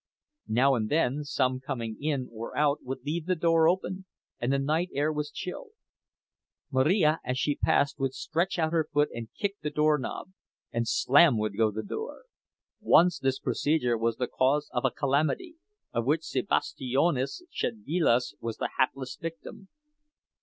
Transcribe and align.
Now 0.47 0.73
and 0.73 0.89
then 0.89 1.23
some 1.25 1.51
one 1.51 1.59
coming 1.59 1.95
in 2.01 2.27
or 2.33 2.57
out 2.57 2.79
would 2.81 3.05
leave 3.05 3.27
the 3.27 3.35
door 3.35 3.69
open, 3.69 4.05
and 4.39 4.51
the 4.51 4.57
night 4.57 4.89
air 4.95 5.13
was 5.13 5.29
chill; 5.29 5.73
Marija 6.71 7.19
as 7.23 7.37
she 7.37 7.53
passed 7.55 7.99
would 7.99 8.15
stretch 8.15 8.57
out 8.57 8.71
her 8.71 8.87
foot 8.91 9.09
and 9.13 9.31
kick 9.37 9.57
the 9.61 9.69
doorknob, 9.69 10.31
and 10.71 10.87
slam 10.87 11.37
would 11.37 11.55
go 11.55 11.69
the 11.69 11.83
door! 11.83 12.23
Once 12.79 13.19
this 13.19 13.37
procedure 13.37 13.95
was 13.95 14.17
the 14.17 14.25
cause 14.25 14.71
of 14.73 14.85
a 14.85 14.89
calamity 14.89 15.57
of 15.93 16.07
which 16.07 16.21
Sebastijonas 16.21 17.43
Szedvilas 17.53 18.33
was 18.41 18.57
the 18.57 18.69
hapless 18.79 19.15
victim. 19.17 19.67